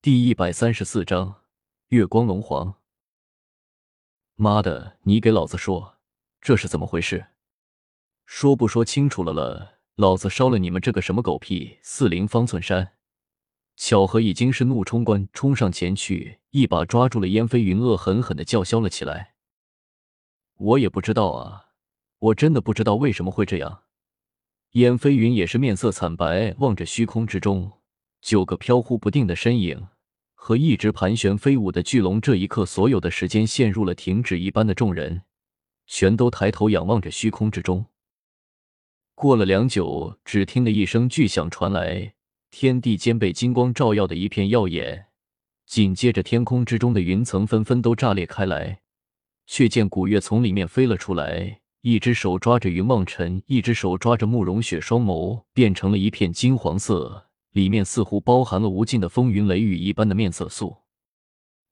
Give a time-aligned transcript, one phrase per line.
[0.00, 1.42] 第一百三十四章
[1.88, 2.76] 月光龙皇。
[4.36, 5.96] 妈的，你给老子说，
[6.40, 7.26] 这是怎么回事？
[8.24, 12.92] 说不说清楚了了，老子烧了你们这个什么狗屁四灵方寸山！
[13.74, 19.34] 巧合已经是怒冲冠，冲上前去，一把抓住了燕飞云，恶狠狠的叫嚣了起来。
[20.54, 21.70] 我也不知道啊，
[22.20, 23.82] 我真的不知道为什么会这样。
[24.74, 27.77] 燕飞云也是面色惨白，望着虚空之中。
[28.20, 29.88] 九个飘忽不定的身影
[30.34, 35.22] 和一直盘旋飞舞的巨龙，这一刻所有的时间陷入了停止一般的众人，
[35.86, 37.86] 全都抬头仰望着虚空之中。
[39.14, 42.14] 过了良久，只听得一声巨响传来，
[42.50, 45.06] 天地间被金光照耀的一片耀眼，
[45.66, 48.80] 紧接着天空之中的云层纷纷都炸裂开来，
[49.46, 57.27] 却见古月从里面飞了出来，一只手抓着云梦尘，一只手抓着慕容雪，双眸变成了一片金黄色。
[57.50, 60.78] 里面似乎包含了无尽的风云雷雨一般的面色素，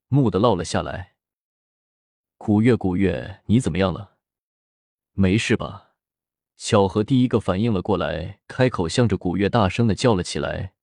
[0.09, 1.15] 蓦地落了下来。
[2.39, 4.17] 古月，古月，你怎么样了？
[5.13, 5.95] 没事吧？
[6.57, 10.75] 巧合第一个反应了过来，开口向着古月大声的叫了起来。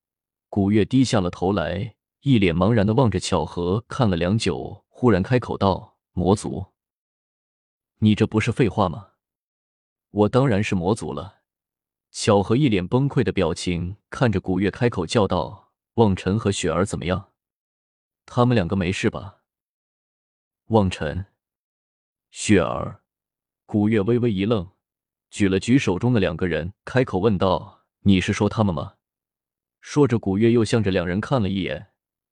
[0.50, 6.68] 古月低下了头来，一脸茫然的望着巧合，看了良久，忽然开口道：“魔族，
[8.00, 9.14] 你这不是废话吗？
[10.12, 11.42] 我当然是魔族了。”
[12.14, 17.32] 巧合一脸崩溃的表情看着古月，开口叫道：“望尘和雪儿怎么样？
[18.28, 19.42] 他们两个没事吧？”
[20.70, 21.26] 望尘、
[22.30, 23.02] 雪儿，
[23.66, 24.70] 古月微微一愣，
[25.32, 28.98] 举了举手中的两个人，开口问道：“你是说他们吗？”
[29.82, 31.88] 说着，古月又向着两人看了一眼，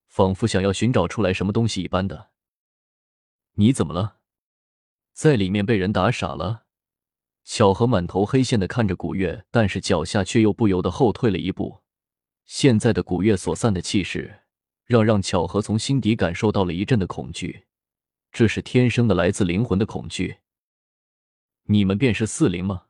[0.05, 2.29] 仿佛想要寻找出来什么东西一般的。
[3.57, 4.17] “你怎么了？
[5.11, 6.60] 在里面被人打傻了？”
[7.43, 11.81] 巧合满头黑线的看着古月，但是脚下却又不由得后退了一步。
[12.45, 14.41] 现在的古月所散的气势，
[14.85, 17.65] 让让巧合从心底感受到了一阵的恐惧，
[18.31, 20.37] 这是天生的来自灵魂的恐惧。
[21.65, 22.83] 你们便是四灵吗？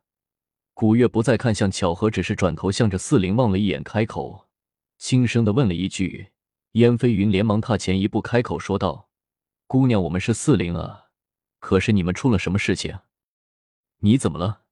[0.74, 4.48] 古月不再看向巧合，只是转头向着四灵望了一眼，开口
[4.98, 6.32] 轻声的问了一句。
[6.74, 9.10] 燕飞云连忙踏前一步，开口说道
[9.68, 11.08] ：“姑娘，我们是四灵啊，
[11.60, 12.98] 可是你们出了什么事情？”
[14.04, 14.64] 你怎么了？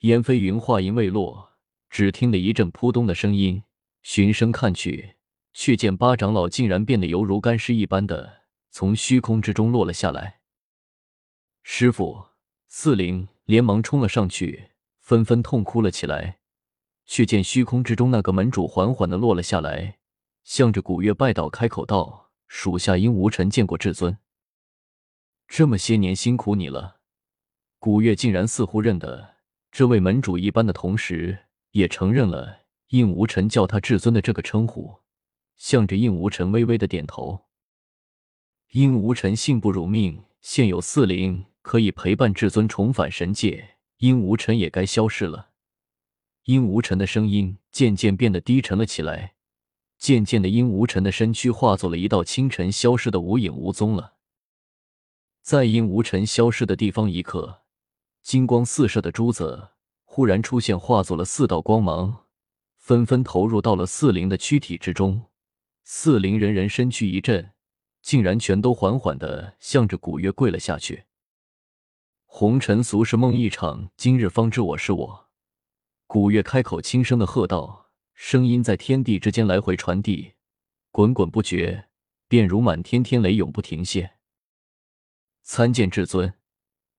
[0.00, 1.52] 燕飞云话音未落，
[1.88, 3.62] 只听得一阵扑通的声音，
[4.02, 5.14] 循声看去，
[5.52, 10.40] 却见八长老竟然变得犹如干尸一般的从虚空之中落了下来。
[11.62, 12.26] 师傅，
[12.66, 16.40] 四灵连忙冲了上去，纷纷痛哭了起来。
[17.06, 19.98] 却见虚空之中那个门主缓缓的落了下来，
[20.42, 24.18] 向着古月拜倒，开口道：“属下因无尘见过至尊，
[25.46, 26.98] 这么些年辛苦你了。”
[27.80, 29.36] 古月竟然似乎认得
[29.72, 35.00] 这位门主一般的同时，也承认了应无尘叫他至尊的这个称呼，
[35.56, 37.46] 向着应无尘微微的点头。
[38.72, 45.52] 应无尘幸不辱命，现有四灵可以陪伴至尊重返神界，应无尘也该消失了。
[46.44, 49.36] 应无尘的声音渐渐变得低沉了起来，
[49.96, 54.16] 渐渐的，应无尘的身躯化作了一道清晨，消失的无影无踪了。
[55.40, 57.59] 在应无尘消失的地方，一刻。
[58.22, 59.70] 金光四射的珠子
[60.04, 62.26] 忽然出现，化作了四道光芒，
[62.76, 65.30] 纷纷投入到了四灵的躯体之中。
[65.84, 67.52] 四灵人人身躯一震，
[68.02, 71.04] 竟然全都缓缓的向着古月跪了下去。
[72.26, 75.30] 红尘俗世梦一场，今日方知我是我。
[76.06, 80.34] 古月开口轻声的喝道，声音在天地之间来回传递，
[80.92, 81.88] 滚滚不绝，
[82.28, 84.12] 便如满天天雷，永不停歇。
[85.42, 86.34] 参见至尊。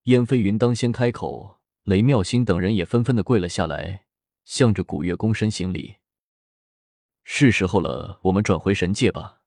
[0.05, 4.05] 燕飞云当先开口，雷妙心等人也纷纷的跪了下来，
[4.45, 5.97] 向着古月躬身行礼。
[7.23, 9.41] 是时候了，我们转回神界吧。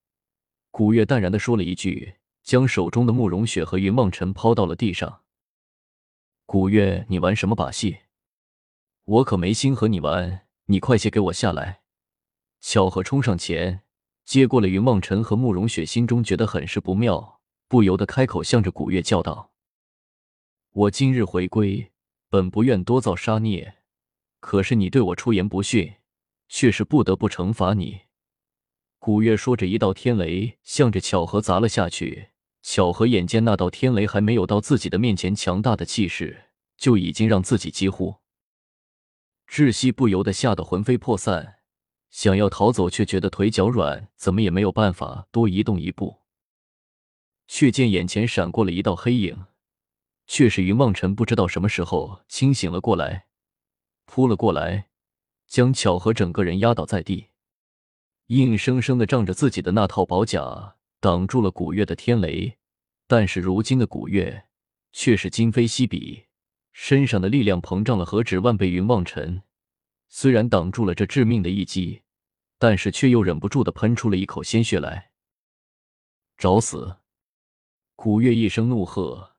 [0.70, 5.22] 古月淡然的说了一句，将手中的慕容雪和云梦尘抛到了地上。
[6.46, 7.98] 古月，你玩什么把戏？
[9.06, 11.80] 我可没心和你玩，你快些给我下来！
[12.60, 13.82] 巧合冲上前，
[14.24, 19.50] 接过了云梦尘和慕容雪，心中觉得很是不妙，不由得开口向着古月叫道。
[20.74, 21.92] 我今日回归，
[22.28, 23.76] 本不愿多造杀孽，
[24.40, 25.94] 可是你对我出言不逊，
[26.48, 28.00] 却是不得不惩罚你。
[28.98, 32.30] 古月说着，一道天雷向着巧合砸了下去。
[32.60, 38.16] 巧合眼见那道天雷还没有到自己的面前，强大的气势就已经让自己几乎
[39.46, 41.60] 窒息，不由得吓得魂飞魄散，
[42.10, 46.22] 想要逃走，却觉得腿脚软，怎么也没有办法多移动一步。
[47.46, 49.46] 却见眼前闪过了一道黑影。
[50.26, 53.26] 却是云望尘不知道什么时候清醒了过来，
[54.06, 54.88] 扑了过来，
[55.46, 57.28] 将巧合整个人压倒在地。
[58.28, 62.58] 硬生生的仗着自己的那套宝甲挡住了古月的天雷。
[63.06, 64.46] 但是如今的古月
[64.90, 66.24] 却是今非昔比，
[66.72, 68.70] 身上的力量膨胀了何止万倍。
[68.70, 69.42] 云望尘
[70.08, 72.00] 虽然挡住了这致命的一击，
[72.58, 75.10] 但是却又忍不住的喷出了一口鲜血来。
[76.38, 76.96] 找死！
[77.94, 79.33] 古月一声怒喝，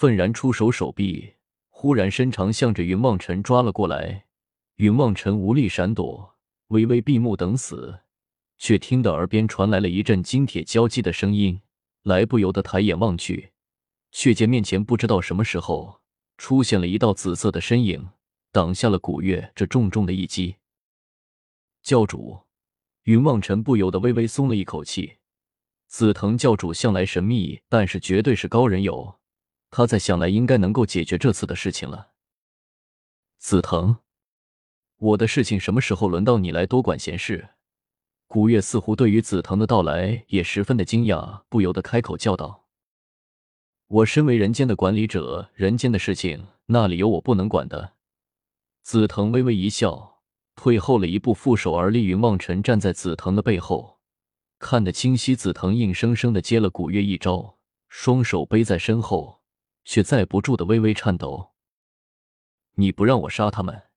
[0.00, 1.34] 愤然出手，手臂
[1.68, 4.24] 忽然伸长，向着云望尘抓了过来。
[4.76, 6.38] 云望尘无力闪躲，
[6.68, 8.00] 微微闭目等死，
[8.56, 11.60] 却听得耳边传来了一阵金铁交击的声音。
[12.04, 13.52] 来不由得抬眼望去，
[14.10, 16.00] 却见面前不知道什么时候
[16.38, 18.08] 出现了一道紫色的身影，
[18.50, 20.56] 挡下了古月这重重的一击。
[21.82, 22.44] 教主
[23.02, 25.18] 云望尘不由得微微松了一口气。
[25.88, 29.19] 紫藤教主向来神秘，但是绝对是高人有，
[29.70, 32.10] 他在想来应该能够解决这次的事情了。
[33.38, 33.96] 紫藤，
[34.96, 37.50] 我的事情什么时候轮到你来多管闲事？
[38.26, 42.66] 古月似乎对于紫藤的到来也十分的惊讶，不由得开口叫道
[43.88, 47.94] ：“我身为人间的管理者，人间的事情那里有我不能管的？”
[48.82, 50.22] 紫藤微微一笑，
[50.54, 52.06] 退后了一步，负手而立。
[52.06, 53.98] 云望尘站在紫藤的背后，
[54.58, 55.34] 看得清晰。
[55.34, 57.58] 紫藤硬生生的接了古月一招，
[57.88, 59.39] 双手背在身后，
[59.84, 61.52] 却在不住的微微颤抖。
[62.74, 63.90] 你不让我杀他们，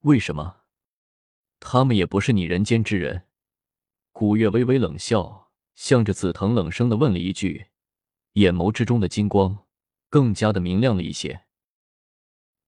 [0.00, 0.62] 为什么？
[1.60, 3.28] 他们也不是你人间之人。
[4.12, 7.68] 古月微微冷笑，向着紫藤冷声的问了一句，
[8.32, 9.66] 眼眸之中的金光
[10.08, 11.44] 更加的明亮了一些。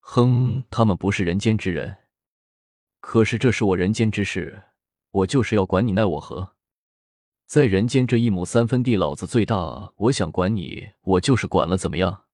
[0.00, 1.98] 哼，他们不是人间之人，
[3.00, 4.64] 可是这是我人间之事，
[5.10, 6.53] 我就是要管你奈我何？
[7.54, 12.24] 在人间这一亩三分地，老子最大，我想管你，我就是管了，怎么样？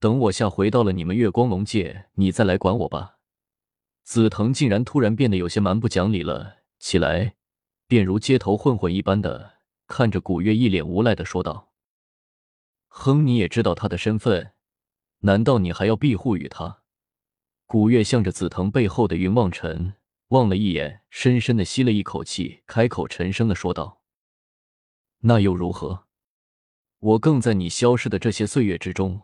[0.00, 3.18] 等我下回到了你们月光龙界，你再来管我吧。
[4.04, 7.34] 紫藤竟然突然变得有些蛮不讲理了起来。
[7.86, 9.56] 便如街头混混一般的
[9.86, 11.74] 看着古月，一脸无赖的说道
[12.88, 14.52] ：“哼，你也知道他的身份，
[15.18, 16.78] 难道你还要庇护于他？”
[17.68, 19.92] 古月向着紫藤背后的云望尘
[20.28, 24.00] 望了一眼，深深的吸了一口气，开口沉声的说道
[25.22, 26.04] ：“那又如何？
[27.00, 29.22] 我更在你消失的这些岁月之中，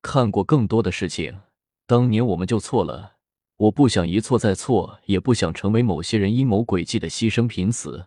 [0.00, 1.40] 看过更多的事情。
[1.86, 3.18] 当年我们就错了。”
[3.60, 7.70] 我不想一错再错，也不想成为某些人阴谋诡计的牺牲品。
[7.70, 8.06] 死。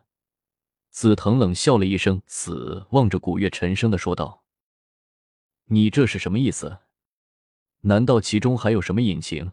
[0.89, 4.44] 紫藤冷笑了一声，死望着古月，沉声的说道
[5.69, 6.80] ：“你这是什么意思？
[7.81, 9.51] 难道其中还有什么隐情？”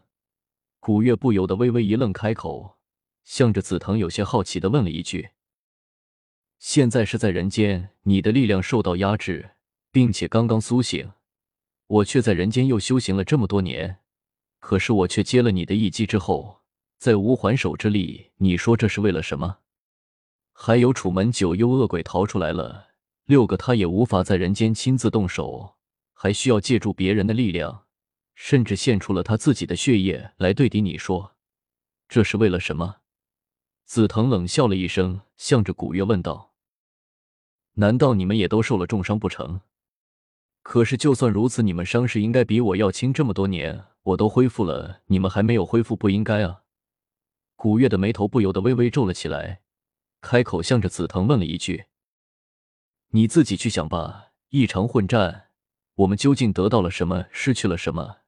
[0.81, 2.79] 古月不由得微微一愣，开口，
[3.23, 5.29] 向着紫藤有些好奇的问了一句
[6.63, 9.55] ：“现在是在人间，你的力量受到压制，
[9.91, 11.11] 并且刚刚苏醒，
[11.87, 13.97] 我却在人间又修行了这么多年。”
[14.61, 16.61] 可是我却接了你的一击之后，
[16.99, 18.29] 再无还手之力。
[18.37, 19.57] 你说这是为了什么？
[20.53, 22.89] 还有楚门九幽恶鬼逃出来了，
[23.25, 25.77] 六个他也无法在人间亲自动手，
[26.13, 27.85] 还需要借助别人的力量，
[28.35, 30.79] 甚至献出了他自己的血液来对敌。
[30.79, 31.35] 你说
[32.07, 32.97] 这是为了什么？
[33.85, 36.50] 紫藤冷笑了一声，向着古月问道
[37.73, 39.61] ：“难道你们也都受了重伤不成？
[40.61, 46.63] 可是就算如此，你们伤势应该比我要轻这么多年。”我都恢复了，你们还没有恢复，不应该啊！
[47.55, 49.61] 古月的眉头不由得微微皱了起来，
[50.21, 51.85] 开口向着紫藤问了一句
[53.13, 54.29] ：“你自己去想吧。
[54.49, 55.49] 一场混战，
[55.93, 58.21] 我们究竟得到了什么，失去了什么，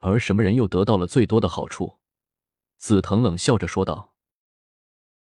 [0.00, 1.98] 而什么人又得到了最多的好处？”
[2.76, 4.13] 紫藤冷笑着说道。